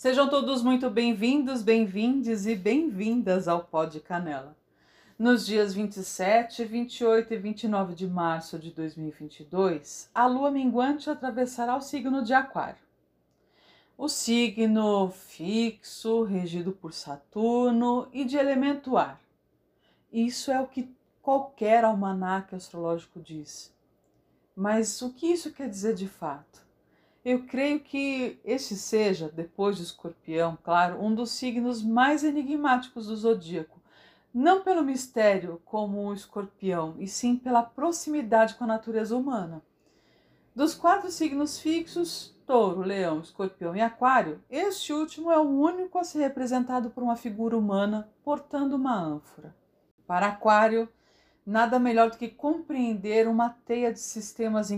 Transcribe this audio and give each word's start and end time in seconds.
Sejam 0.00 0.30
todos 0.30 0.62
muito 0.62 0.88
bem-vindos, 0.88 1.62
bem-vindes 1.62 2.46
e 2.46 2.56
bem-vindas 2.56 3.46
ao 3.46 3.64
Pó 3.64 3.84
de 3.84 4.00
Canela. 4.00 4.56
Nos 5.18 5.44
dias 5.44 5.74
27, 5.74 6.64
28 6.64 7.34
e 7.34 7.36
29 7.36 7.94
de 7.94 8.08
março 8.08 8.58
de 8.58 8.70
2022, 8.70 10.08
a 10.14 10.26
lua 10.26 10.50
minguante 10.50 11.10
atravessará 11.10 11.76
o 11.76 11.82
signo 11.82 12.22
de 12.22 12.32
Aquário. 12.32 12.80
O 13.98 14.08
signo 14.08 15.10
fixo, 15.10 16.22
regido 16.22 16.72
por 16.72 16.94
Saturno 16.94 18.08
e 18.10 18.24
de 18.24 18.38
elemento 18.38 18.96
ar. 18.96 19.20
Isso 20.10 20.50
é 20.50 20.58
o 20.58 20.66
que 20.66 20.90
qualquer 21.20 21.84
almanaque 21.84 22.54
astrológico 22.54 23.20
diz. 23.20 23.70
Mas 24.56 25.02
o 25.02 25.12
que 25.12 25.26
isso 25.26 25.52
quer 25.52 25.68
dizer 25.68 25.94
de 25.94 26.08
fato? 26.08 26.69
Eu 27.22 27.46
creio 27.46 27.80
que 27.80 28.40
este 28.42 28.74
seja, 28.74 29.28
depois 29.28 29.76
de 29.76 29.82
Escorpião, 29.82 30.56
claro, 30.62 31.04
um 31.04 31.14
dos 31.14 31.32
signos 31.32 31.82
mais 31.82 32.24
enigmáticos 32.24 33.08
do 33.08 33.16
zodíaco, 33.16 33.78
não 34.32 34.62
pelo 34.62 34.82
mistério 34.82 35.60
como 35.66 35.98
o 36.06 36.14
Escorpião, 36.14 36.94
e 36.98 37.06
sim 37.06 37.36
pela 37.36 37.62
proximidade 37.62 38.54
com 38.54 38.64
a 38.64 38.68
natureza 38.68 39.14
humana. 39.14 39.62
Dos 40.56 40.74
quatro 40.74 41.10
signos 41.10 41.58
fixos, 41.58 42.34
Touro, 42.46 42.80
Leão, 42.80 43.20
Escorpião 43.20 43.76
e 43.76 43.82
Aquário, 43.82 44.42
este 44.48 44.90
último 44.90 45.30
é 45.30 45.38
o 45.38 45.42
único 45.42 45.98
a 45.98 46.04
ser 46.04 46.20
representado 46.20 46.88
por 46.88 47.02
uma 47.02 47.16
figura 47.16 47.54
humana 47.54 48.08
portando 48.24 48.76
uma 48.76 48.98
ânfora. 48.98 49.54
Para 50.06 50.28
Aquário, 50.28 50.88
nada 51.44 51.78
melhor 51.78 52.08
do 52.10 52.16
que 52.16 52.28
compreender 52.28 53.28
uma 53.28 53.50
teia 53.50 53.92
de 53.92 54.00
sistemas 54.00 54.70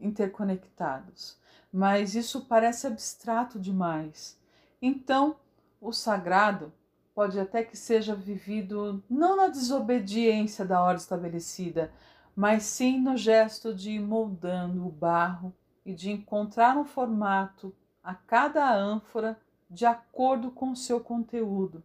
interconectados 0.00 1.43
mas 1.74 2.14
isso 2.14 2.42
parece 2.42 2.86
abstrato 2.86 3.58
demais. 3.58 4.38
Então, 4.80 5.34
o 5.80 5.92
sagrado 5.92 6.72
pode 7.12 7.36
até 7.40 7.64
que 7.64 7.76
seja 7.76 8.14
vivido 8.14 9.02
não 9.10 9.36
na 9.36 9.48
desobediência 9.48 10.64
da 10.64 10.80
ordem 10.80 10.98
estabelecida, 10.98 11.92
mas 12.36 12.62
sim 12.62 13.00
no 13.00 13.16
gesto 13.16 13.74
de 13.74 13.90
ir 13.90 13.98
moldando 13.98 14.86
o 14.86 14.88
barro 14.88 15.52
e 15.84 15.92
de 15.92 16.12
encontrar 16.12 16.76
um 16.76 16.84
formato 16.84 17.74
a 18.04 18.14
cada 18.14 18.72
ânfora 18.72 19.36
de 19.68 19.84
acordo 19.84 20.52
com 20.52 20.70
o 20.70 20.76
seu 20.76 21.00
conteúdo. 21.00 21.82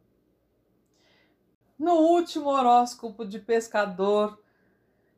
No 1.80 1.96
último 1.96 2.50
horóscopo 2.50 3.26
de 3.26 3.40
pescador 3.40 4.40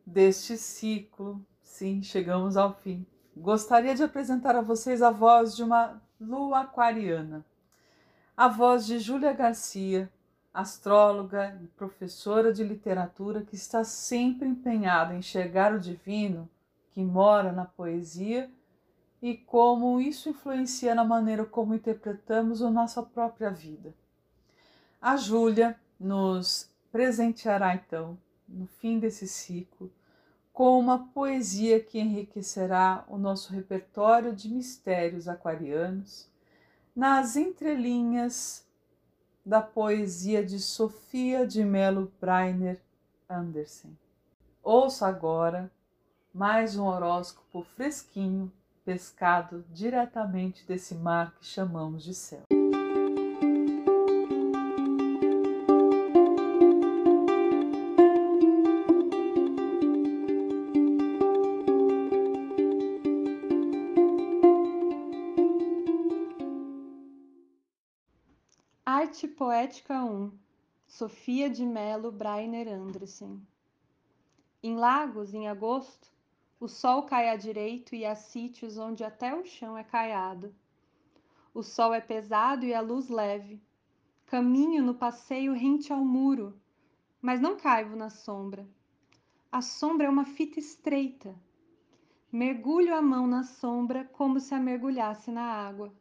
deste 0.06 0.56
ciclo, 0.56 1.46
sim, 1.62 2.02
chegamos 2.02 2.56
ao 2.56 2.74
fim 2.74 3.06
gostaria 3.36 3.96
de 3.96 4.04
apresentar 4.04 4.56
a 4.56 4.62
vocês 4.62 5.02
a 5.02 5.12
voz 5.12 5.56
de 5.56 5.64
uma 5.64 6.02
lua 6.20 6.62
aquariana, 6.62 7.46
a 8.36 8.48
voz 8.48 8.86
de 8.86 9.00
Júlia 9.00 9.34
Garcia, 9.34 10.12
astróloga 10.54 11.58
e 11.64 11.68
professora 11.68 12.52
de 12.52 12.64
literatura 12.64 13.42
que 13.42 13.56
está 13.56 13.84
sempre 13.84 14.48
empenhada 14.48 15.14
em 15.14 15.20
enxergar 15.20 15.74
o 15.74 15.80
divino 15.80 16.50
que 16.92 17.04
mora 17.04 17.52
na 17.52 17.66
poesia 17.66 18.52
e 19.22 19.38
como 19.38 20.02
isso 20.02 20.30
influencia 20.30 20.94
na 20.94 21.04
maneira 21.04 21.46
como 21.46 21.76
interpretamos 21.76 22.62
a 22.62 22.70
nossa 22.70 23.02
própria 23.02 23.50
vida. 23.50 23.94
A 25.02 25.16
Júlia 25.16 25.80
nos 26.00 26.70
presenteará 26.92 27.76
então, 27.76 28.18
no 28.48 28.66
fim 28.66 29.00
desse 29.00 29.28
ciclo, 29.28 29.92
com 30.54 30.78
uma 30.78 31.08
poesia 31.14 31.80
que 31.80 32.00
enriquecerá 32.00 33.06
o 33.08 33.18
nosso 33.18 33.54
repertório 33.54 34.36
de 34.36 34.50
mistérios 34.50 35.28
aquarianos, 35.28 36.30
nas 36.96 37.36
entrelinhas 37.36 38.66
da 39.46 39.62
poesia 39.62 40.46
de 40.46 40.60
Sofia 40.60 41.48
de 41.48 41.64
Melo 41.64 42.12
Breiner 42.20 42.80
Andersen. 43.30 43.98
Ouça 44.62 45.08
agora 45.08 45.72
mais 46.34 46.78
um 46.78 46.86
horóscopo 46.86 47.64
fresquinho, 47.76 48.52
pescado 48.86 49.66
diretamente 49.72 50.66
desse 50.66 50.96
mar 50.96 51.34
que 51.40 51.46
chamamos 51.46 52.04
de 52.04 52.14
céu. 52.14 52.51
Arte 69.12 69.28
Poética 69.28 70.06
1 70.06 70.32
Sofia 70.88 71.50
de 71.50 71.66
Melo 71.66 72.14
Brainer 72.14 72.70
Andressen 72.70 73.46
Em 74.64 74.78
lagos, 74.78 75.34
em 75.34 75.50
agosto, 75.50 76.10
o 76.58 76.70
sol 76.70 77.04
cai 77.04 77.28
à 77.28 77.36
direito 77.36 77.94
e 77.94 78.06
há 78.06 78.16
sítios 78.16 78.78
onde 78.78 79.04
até 79.04 79.36
o 79.36 79.44
chão 79.44 79.78
é 79.78 79.84
caiado. 79.84 80.56
O 81.54 81.62
sol 81.62 81.94
é 81.94 82.00
pesado 82.00 82.66
e 82.66 82.74
a 82.74 82.80
luz 82.80 83.10
leve. 83.10 83.62
Caminho 84.28 84.82
no 84.82 84.96
passeio 84.96 85.52
rente 85.52 85.92
ao 85.92 86.06
muro, 86.06 86.58
mas 87.22 87.42
não 87.42 87.58
caivo 87.58 87.98
na 87.98 88.10
sombra. 88.10 88.66
A 89.52 89.62
sombra 89.62 90.08
é 90.08 90.10
uma 90.10 90.24
fita 90.24 90.58
estreita. 90.58 91.36
Mergulho 92.32 92.96
a 92.96 93.02
mão 93.02 93.28
na 93.28 93.44
sombra 93.44 94.06
como 94.14 94.40
se 94.40 94.56
a 94.56 94.58
mergulhasse 94.58 95.32
na 95.32 95.44
água. 95.44 95.94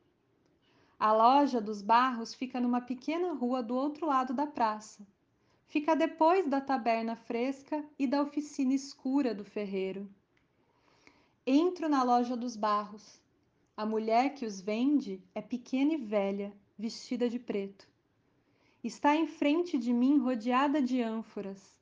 A 1.03 1.13
loja 1.15 1.63
dos 1.63 1.81
Barros 1.81 2.35
fica 2.35 2.61
numa 2.61 2.83
pequena 2.83 3.33
rua 3.33 3.63
do 3.63 3.75
outro 3.75 4.05
lado 4.05 4.35
da 4.35 4.47
praça. 4.47 5.07
Fica 5.67 5.97
depois 5.97 6.47
da 6.47 6.61
taberna 6.61 7.17
fresca 7.17 7.83
e 7.99 8.07
da 8.07 8.21
oficina 8.21 8.75
escura 8.75 9.35
do 9.35 9.43
ferreiro. 9.43 10.07
Entro 11.47 11.89
na 11.89 12.03
loja 12.03 12.37
dos 12.37 12.55
Barros. 12.55 13.19
A 13.75 13.87
mulher 13.87 14.35
que 14.35 14.45
os 14.45 14.61
vende 14.61 15.23
é 15.35 15.41
pequena 15.41 15.95
e 15.95 15.97
velha, 15.97 16.53
vestida 16.79 17.31
de 17.31 17.39
preto. 17.39 17.89
Está 18.85 19.17
em 19.17 19.27
frente 19.27 19.79
de 19.79 19.95
mim 19.95 20.19
rodeada 20.19 20.83
de 20.83 21.01
ânforas. 21.01 21.75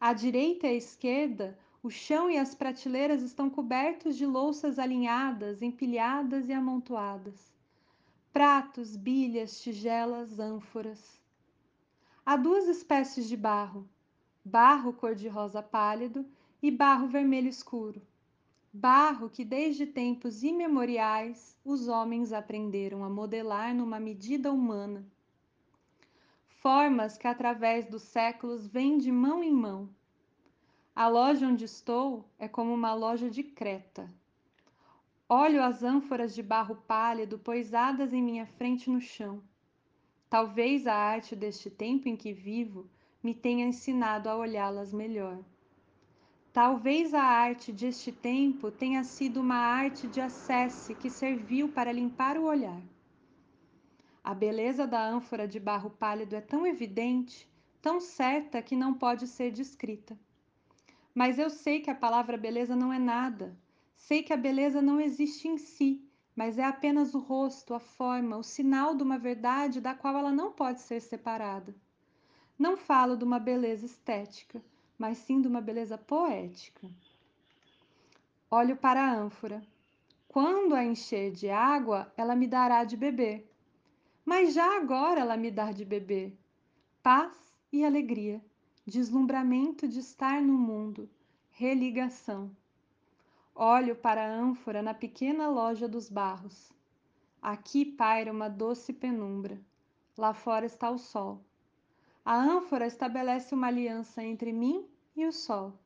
À 0.00 0.14
direita 0.14 0.66
e 0.66 0.70
à 0.70 0.72
esquerda, 0.72 1.58
o 1.82 1.90
chão 1.90 2.30
e 2.30 2.38
as 2.38 2.54
prateleiras 2.54 3.20
estão 3.20 3.50
cobertos 3.50 4.16
de 4.16 4.24
louças 4.24 4.78
alinhadas, 4.78 5.60
empilhadas 5.60 6.48
e 6.48 6.52
amontoadas 6.54 7.52
pratos, 8.34 8.96
bilhas, 8.96 9.60
tigelas, 9.60 10.40
ânforas. 10.40 11.20
Há 12.26 12.36
duas 12.36 12.66
espécies 12.66 13.28
de 13.28 13.36
barro: 13.36 13.88
barro 14.44 14.92
cor-de-rosa 14.92 15.62
pálido 15.62 16.26
e 16.60 16.68
barro 16.68 17.06
vermelho 17.06 17.48
escuro. 17.48 18.02
Barro 18.72 19.30
que 19.30 19.44
desde 19.44 19.86
tempos 19.86 20.42
imemoriais 20.42 21.56
os 21.64 21.86
homens 21.86 22.32
aprenderam 22.32 23.04
a 23.04 23.08
modelar 23.08 23.72
numa 23.72 24.00
medida 24.00 24.50
humana. 24.50 25.06
Formas 26.48 27.16
que 27.16 27.28
através 27.28 27.86
dos 27.86 28.02
séculos 28.02 28.66
vêm 28.66 28.98
de 28.98 29.12
mão 29.12 29.44
em 29.44 29.52
mão. 29.52 29.88
A 30.92 31.06
loja 31.06 31.46
onde 31.46 31.64
estou 31.64 32.28
é 32.36 32.48
como 32.48 32.74
uma 32.74 32.94
loja 32.94 33.30
de 33.30 33.44
Creta 33.44 34.12
Olho 35.28 35.62
as 35.62 35.82
ânforas 35.82 36.34
de 36.34 36.42
barro 36.42 36.76
pálido 36.86 37.38
poisadas 37.38 38.12
em 38.12 38.22
minha 38.22 38.44
frente 38.44 38.90
no 38.90 39.00
chão. 39.00 39.42
Talvez 40.28 40.86
a 40.86 40.94
arte 40.94 41.34
deste 41.34 41.70
tempo 41.70 42.06
em 42.06 42.14
que 42.14 42.30
vivo 42.30 42.86
me 43.22 43.32
tenha 43.32 43.64
ensinado 43.64 44.28
a 44.28 44.36
olhá-las 44.36 44.92
melhor. 44.92 45.38
Talvez 46.52 47.14
a 47.14 47.22
arte 47.22 47.72
deste 47.72 48.12
tempo 48.12 48.70
tenha 48.70 49.02
sido 49.02 49.40
uma 49.40 49.56
arte 49.56 50.06
de 50.06 50.20
acesse 50.20 50.94
que 50.94 51.08
serviu 51.08 51.70
para 51.70 51.90
limpar 51.90 52.36
o 52.36 52.44
olhar. 52.44 52.82
A 54.22 54.34
beleza 54.34 54.86
da 54.86 55.02
ânfora 55.08 55.48
de 55.48 55.58
barro 55.58 55.88
pálido 55.88 56.36
é 56.36 56.40
tão 56.42 56.66
evidente, 56.66 57.48
tão 57.80 57.98
certa 57.98 58.60
que 58.60 58.76
não 58.76 58.92
pode 58.92 59.26
ser 59.26 59.50
descrita. 59.50 60.18
Mas 61.14 61.38
eu 61.38 61.48
sei 61.48 61.80
que 61.80 61.90
a 61.90 61.94
palavra 61.94 62.36
beleza 62.36 62.76
não 62.76 62.92
é 62.92 62.98
nada, 62.98 63.56
Sei 63.96 64.22
que 64.22 64.32
a 64.32 64.36
beleza 64.36 64.82
não 64.82 65.00
existe 65.00 65.48
em 65.48 65.58
si, 65.58 66.04
mas 66.34 66.58
é 66.58 66.64
apenas 66.64 67.14
o 67.14 67.18
rosto, 67.18 67.74
a 67.74 67.80
forma, 67.80 68.36
o 68.36 68.42
sinal 68.42 68.94
de 68.94 69.02
uma 69.02 69.18
verdade 69.18 69.80
da 69.80 69.94
qual 69.94 70.16
ela 70.16 70.32
não 70.32 70.52
pode 70.52 70.80
ser 70.80 71.00
separada. 71.00 71.74
Não 72.58 72.76
falo 72.76 73.16
de 73.16 73.24
uma 73.24 73.38
beleza 73.38 73.86
estética, 73.86 74.62
mas 74.98 75.18
sim 75.18 75.40
de 75.40 75.48
uma 75.48 75.60
beleza 75.60 75.96
poética. 75.98 76.88
Olho 78.50 78.76
para 78.76 79.02
a 79.02 79.12
ânfora. 79.12 79.62
Quando 80.28 80.74
a 80.74 80.84
encher 80.84 81.32
de 81.32 81.48
água, 81.48 82.12
ela 82.16 82.34
me 82.34 82.46
dará 82.46 82.84
de 82.84 82.96
beber. 82.96 83.48
Mas 84.24 84.54
já 84.54 84.76
agora 84.76 85.20
ela 85.20 85.36
me 85.36 85.50
dá 85.50 85.70
de 85.70 85.84
beber. 85.84 86.36
Paz 87.02 87.36
e 87.72 87.84
alegria, 87.84 88.40
deslumbramento 88.86 89.86
de 89.86 89.98
estar 89.98 90.40
no 90.40 90.54
mundo, 90.54 91.08
religação. 91.50 92.50
Olho 93.56 93.94
para 93.94 94.20
a 94.20 94.34
ânfora 94.34 94.82
na 94.82 94.92
pequena 94.92 95.48
loja 95.48 95.86
dos 95.86 96.10
barros. 96.10 96.72
Aqui 97.40 97.84
paira 97.84 98.32
uma 98.32 98.48
doce 98.48 98.92
penumbra. 98.92 99.60
Lá 100.18 100.34
fora 100.34 100.66
está 100.66 100.90
o 100.90 100.98
sol. 100.98 101.40
A 102.24 102.34
ânfora 102.34 102.84
estabelece 102.84 103.54
uma 103.54 103.68
aliança 103.68 104.24
entre 104.24 104.52
mim 104.52 104.84
e 105.14 105.24
o 105.24 105.30
sol. 105.30 105.78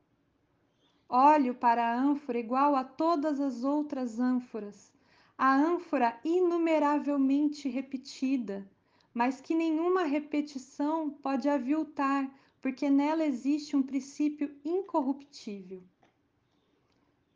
Olho 1.07 1.55
para 1.55 1.87
a 1.87 1.95
ânfora 1.95 2.39
igual 2.39 2.75
a 2.75 2.83
todas 2.83 3.39
as 3.39 3.63
outras 3.63 4.19
ânforas, 4.19 4.91
a 5.37 5.55
ânfora 5.55 6.19
inumeravelmente 6.25 7.69
repetida, 7.69 8.67
mas 9.13 9.43
que 9.43 9.55
nenhuma 9.55 10.05
repetição 10.05 11.11
pode 11.11 11.51
aviltar, 11.51 12.35
porque 12.63 12.89
nela 12.89 13.27
existe 13.27 13.77
um 13.77 13.83
princípio 13.83 14.57
incorruptível. 14.65 15.83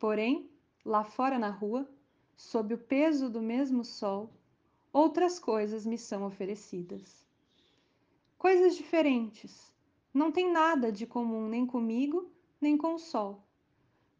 Porém, 0.03 0.49
lá 0.83 1.05
fora 1.05 1.39
na 1.39 1.49
rua, 1.49 1.89
sob 2.35 2.73
o 2.73 2.77
peso 2.77 3.29
do 3.29 3.41
mesmo 3.41 3.85
sol, 3.85 4.33
outras 4.91 5.39
coisas 5.39 5.85
me 5.85 5.97
são 5.97 6.25
oferecidas. 6.25 7.25
Coisas 8.37 8.75
diferentes, 8.75 9.73
não 10.13 10.29
tem 10.29 10.51
nada 10.51 10.91
de 10.91 11.07
comum 11.07 11.47
nem 11.47 11.65
comigo, 11.65 12.29
nem 12.59 12.75
com 12.75 12.95
o 12.95 12.99
sol. 12.99 13.47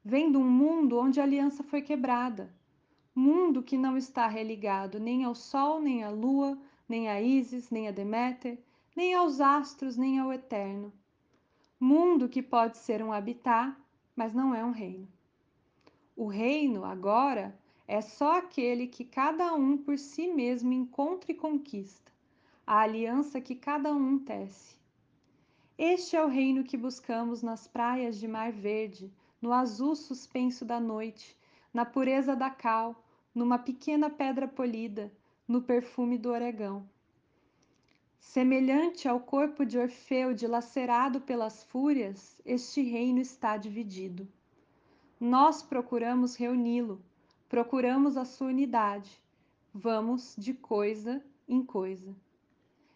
Vem 0.06 0.32
de 0.32 0.38
um 0.38 0.50
mundo 0.50 0.98
onde 0.98 1.20
a 1.20 1.24
aliança 1.24 1.66
foi 1.66 1.82
quebrada, 1.82 2.50
mundo 3.14 3.62
que 3.62 3.78
não 3.78 3.98
está 3.98 4.26
religado 4.26 5.02
nem 5.02 5.26
ao 5.26 5.36
sol, 5.36 5.82
nem 5.82 6.02
à 6.02 6.10
lua, 6.10 6.58
nem 6.88 7.10
a 7.10 7.22
Ísis, 7.22 7.70
nem 7.70 7.90
a 7.90 7.92
Deméter, 7.92 8.58
nem 8.96 9.14
aos 9.16 9.42
astros, 9.42 9.98
nem 9.98 10.18
ao 10.18 10.32
eterno. 10.32 10.94
Mundo 11.78 12.30
que 12.30 12.42
pode 12.42 12.78
ser 12.78 13.04
um 13.04 13.12
habitat, 13.12 13.76
mas 14.16 14.34
não 14.34 14.56
é 14.56 14.64
um 14.64 14.72
reino. 14.72 15.13
O 16.16 16.28
reino, 16.28 16.86
agora, 16.86 17.58
é 17.88 18.00
só 18.00 18.38
aquele 18.38 18.86
que 18.86 19.04
cada 19.04 19.54
um 19.56 19.76
por 19.76 19.98
si 19.98 20.28
mesmo 20.28 20.72
encontra 20.72 21.32
e 21.32 21.36
conquista, 21.36 22.12
a 22.68 22.80
aliança 22.82 23.42
que 23.42 23.56
cada 23.56 23.92
um 23.92 24.20
tece. 24.20 24.76
Este 25.76 26.16
é 26.16 26.24
o 26.24 26.28
reino 26.28 26.64
que 26.64 26.78
buscamos 26.78 27.42
nas 27.42 27.68
praias 27.68 28.20
de 28.20 28.28
mar 28.28 28.52
verde, 28.52 29.12
no 29.42 29.52
azul 29.52 29.96
suspenso 29.96 30.64
da 30.64 30.80
noite, 30.80 31.36
na 31.74 31.84
pureza 31.84 32.36
da 32.36 32.50
cal, 32.50 33.04
numa 33.34 33.58
pequena 33.58 34.08
pedra 34.08 34.48
polida, 34.48 35.12
no 35.48 35.64
perfume 35.64 36.18
do 36.18 36.30
oregão. 36.30 36.88
Semelhante 38.20 39.08
ao 39.08 39.20
corpo 39.20 39.66
de 39.66 39.80
Orfeu 39.80 40.34
dilacerado 40.34 41.20
pelas 41.20 41.64
fúrias, 41.64 42.40
este 42.46 42.84
reino 42.84 43.20
está 43.20 43.58
dividido. 43.58 44.28
Nós 45.26 45.64
procuramos 45.64 46.36
reuni-lo, 46.36 47.02
procuramos 47.48 48.18
a 48.18 48.26
sua 48.26 48.48
unidade. 48.48 49.24
Vamos 49.74 50.36
de 50.38 50.54
coisa 50.54 51.24
em 51.48 51.64
coisa. 51.64 52.14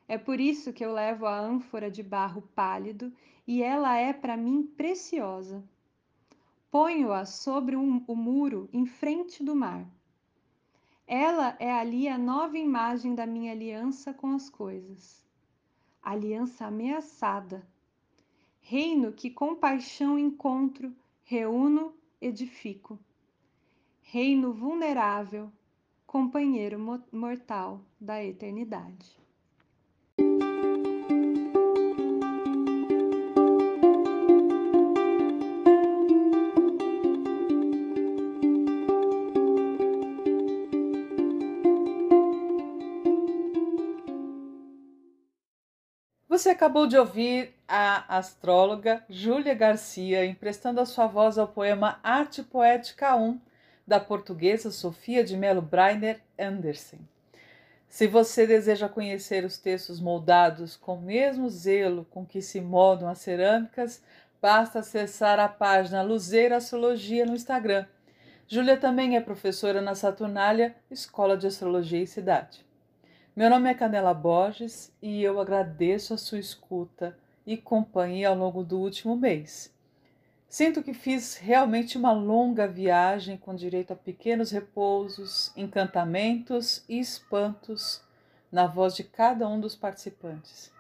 É 0.10 0.18
por 0.18 0.38
isso 0.38 0.74
que 0.74 0.84
eu 0.84 0.92
levo 0.92 1.26
a 1.26 1.40
ânfora 1.40 1.90
de 1.90 2.04
barro 2.04 2.42
pálido 2.54 3.14
e 3.48 3.64
ela 3.64 3.96
é 3.96 4.12
para 4.12 4.36
mim 4.36 4.62
preciosa. 4.62 5.64
Ponho-a 6.70 7.24
sobre 7.24 7.78
um, 7.78 8.04
o 8.06 8.14
muro 8.14 8.68
em 8.74 8.86
frente 8.86 9.42
do 9.42 9.56
mar. 9.56 9.90
Ela 11.08 11.56
é 11.62 11.72
ali 11.72 12.10
a 12.10 12.18
nova 12.18 12.58
imagem 12.58 13.16
da 13.16 13.26
minha 13.26 13.54
aliança 13.54 14.14
com 14.14 14.36
as 14.36 14.50
coisas. 14.50 15.26
Aliança 16.04 16.66
ameaçada. 16.66 17.66
Reino 18.60 19.14
que 19.14 19.30
com 19.30 19.56
paixão 19.56 20.20
encontro, 20.20 20.94
reúno, 21.24 21.96
edifico 22.22 23.00
reino 24.02 24.54
vulnerável, 24.54 25.52
companheiro 26.06 26.80
mortal 27.12 27.82
da 28.00 28.24
eternidade. 28.24 29.18
Você 46.30 46.50
acabou 46.50 46.88
de 46.88 46.98
ouvir 46.98 47.57
a 47.68 48.18
astróloga 48.18 49.04
Júlia 49.10 49.54
Garcia 49.54 50.26
emprestando 50.26 50.80
a 50.80 50.86
sua 50.86 51.06
voz 51.06 51.38
ao 51.38 51.48
poema 51.48 52.00
Arte 52.02 52.42
Poética 52.42 53.16
1 53.16 53.40
da 53.86 54.00
portuguesa 54.00 54.72
Sofia 54.72 55.24
de 55.24 55.36
Mello 55.36 55.62
Breiner 55.62 56.22
Andersen. 56.40 57.00
Se 57.90 58.08
você 58.08 58.48
deseja 58.48 58.88
conhecer 58.88 59.44
os 59.44 59.58
textos 59.58 60.00
moldados 60.00 60.78
com 60.78 60.96
o 60.96 61.02
mesmo 61.02 61.50
zelo 61.50 62.06
com 62.10 62.26
que 62.26 62.42
se 62.42 62.62
moldam 62.62 63.10
as 63.10 63.20
cerâmicas, 63.20 64.02
basta 64.42 64.80
acessar 64.80 65.40
a 65.40 65.50
página 65.50 66.02
Luzeira 66.02 66.58
Astrologia 66.58 67.26
no 67.26 67.36
Instagram. 67.36 67.86
Júlia 68.48 68.78
também 68.78 69.18
é 69.18 69.22
professora 69.22 69.82
na 69.82 69.94
Saturnália, 69.94 70.76
Escola 70.90 71.36
de 71.36 71.48
Astrologia 71.48 72.02
e 72.02 72.08
Cidade. 72.08 72.66
Meu 73.36 73.50
nome 73.50 73.70
é 73.70 73.74
Canela 73.74 74.14
Borges 74.14 74.94
e 75.02 75.22
eu 75.22 75.40
agradeço 75.40 76.14
a 76.14 76.18
sua 76.18 76.40
escuta 76.40 77.18
e 77.48 77.56
companhia 77.56 78.28
ao 78.28 78.36
longo 78.36 78.62
do 78.62 78.78
último 78.78 79.16
mês. 79.16 79.74
Sinto 80.50 80.84
que 80.84 80.94
fiz 80.94 81.38
realmente 81.38 81.98
uma 81.98 82.12
longa 82.12 82.68
viagem 82.68 83.38
com 83.38 83.56
direito 83.56 83.94
a 83.94 83.96
pequenos 83.96 84.52
repousos, 84.52 85.52
encantamentos 85.56 86.84
e 86.90 87.00
espantos 87.00 88.02
na 88.52 88.68
voz 88.68 88.96
de 88.96 89.04
cada 89.04 89.48
um 89.48 89.60
dos 89.60 89.76
participantes. 89.76 90.72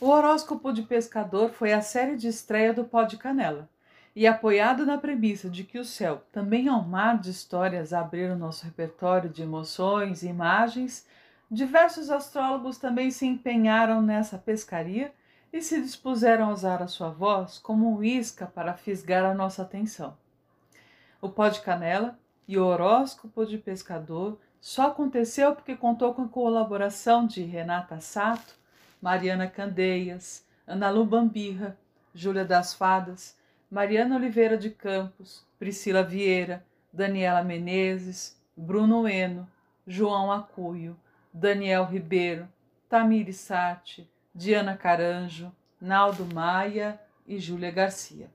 O 0.00 0.08
horóscopo 0.08 0.72
de 0.72 0.82
pescador 0.82 1.50
foi 1.50 1.72
a 1.72 1.82
série 1.82 2.16
de 2.16 2.28
estreia 2.28 2.72
do 2.72 2.84
Pó 2.84 3.04
de 3.04 3.16
Canela. 3.16 3.68
E 4.14 4.26
apoiado 4.26 4.84
na 4.84 4.98
premissa 4.98 5.48
de 5.48 5.64
que 5.64 5.78
o 5.78 5.84
céu 5.84 6.22
também 6.32 6.66
é 6.66 6.72
um 6.72 6.82
mar 6.82 7.18
de 7.18 7.30
histórias 7.30 7.92
a 7.92 8.00
abrir 8.00 8.30
o 8.30 8.38
nosso 8.38 8.64
repertório 8.64 9.30
de 9.30 9.42
emoções 9.42 10.22
e 10.22 10.28
imagens, 10.28 11.06
diversos 11.50 12.10
astrólogos 12.10 12.78
também 12.78 13.10
se 13.10 13.26
empenharam 13.26 14.02
nessa 14.02 14.36
pescaria 14.36 15.12
e 15.52 15.62
se 15.62 15.80
dispuseram 15.80 16.48
a 16.48 16.52
usar 16.52 16.82
a 16.82 16.86
sua 16.86 17.10
voz 17.10 17.58
como 17.58 17.96
um 17.96 18.02
isca 18.02 18.46
para 18.46 18.74
fisgar 18.74 19.24
a 19.24 19.34
nossa 19.34 19.62
atenção. 19.62 20.16
O 21.20 21.28
pó 21.28 21.48
de 21.48 21.60
canela 21.60 22.18
e 22.46 22.58
o 22.58 22.64
horóscopo 22.64 23.44
de 23.44 23.58
pescador 23.58 24.38
só 24.60 24.88
aconteceu 24.88 25.54
porque 25.54 25.76
contou 25.76 26.12
com 26.14 26.22
a 26.22 26.28
colaboração 26.28 27.26
de 27.26 27.42
Renata 27.42 28.00
Sato, 28.00 28.54
Mariana 29.00 29.48
Candeias, 29.48 30.44
Ana 30.66 30.90
Lu 30.90 31.04
Bambirra, 31.04 31.78
Júlia 32.14 32.44
das 32.44 32.74
Fadas, 32.74 33.36
Mariana 33.70 34.16
Oliveira 34.16 34.56
de 34.56 34.70
Campos, 34.70 35.46
Priscila 35.58 36.02
Vieira, 36.02 36.64
Daniela 36.92 37.42
Menezes, 37.42 38.36
Bruno 38.56 39.06
Eno, 39.06 39.48
João 39.86 40.32
Acuio, 40.32 40.96
Daniel 41.32 41.84
Ribeiro, 41.84 42.48
Tamiri 42.88 43.32
Sati, 43.32 44.08
Diana 44.38 44.76
Caranjo, 44.76 45.52
Naldo 45.80 46.24
Maia 46.32 47.00
e 47.26 47.40
Júlia 47.40 47.72
Garcia. 47.72 48.30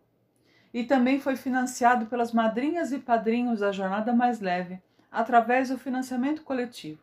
E 0.74 0.84
também 0.84 1.18
foi 1.18 1.38
financiado 1.38 2.08
pelas 2.08 2.34
madrinhas 2.34 2.92
e 2.92 3.00
padrinhos 3.00 3.62
da 3.62 3.72
Jornada 3.72 4.12
Mais 4.12 4.42
Leve, 4.42 4.82
através 5.10 5.70
do 5.70 5.78
financiamento 5.78 6.44
coletivo. 6.44 7.00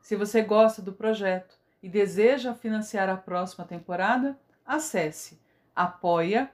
Se 0.00 0.14
você 0.14 0.40
gosta 0.40 0.80
do 0.80 0.92
projeto 0.92 1.58
e 1.82 1.88
deseja 1.88 2.54
financiar 2.54 3.08
a 3.08 3.16
próxima 3.16 3.64
temporada, 3.64 4.38
acesse 4.64 5.40
apoia.se 5.74 6.52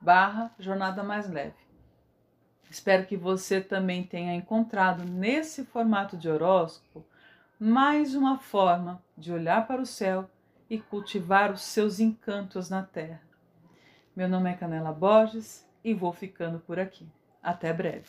barra 0.00 0.52
Jornada 0.58 1.04
Mais 1.04 1.30
Leve. 1.30 1.64
Espero 2.68 3.06
que 3.06 3.16
você 3.16 3.60
também 3.60 4.02
tenha 4.02 4.34
encontrado 4.34 5.04
nesse 5.04 5.64
formato 5.64 6.16
de 6.16 6.28
horóscopo 6.28 7.06
mais 7.58 8.14
uma 8.14 8.38
forma 8.38 9.02
de 9.16 9.32
olhar 9.32 9.66
para 9.66 9.80
o 9.80 9.86
céu 9.86 10.28
e 10.68 10.78
cultivar 10.78 11.50
os 11.50 11.62
seus 11.62 11.98
encantos 12.00 12.68
na 12.68 12.82
terra. 12.82 13.22
Meu 14.14 14.28
nome 14.28 14.50
é 14.50 14.54
Canela 14.54 14.92
Borges 14.92 15.66
e 15.82 15.94
vou 15.94 16.12
ficando 16.12 16.58
por 16.58 16.78
aqui. 16.78 17.08
Até 17.42 17.72
breve. 17.72 18.06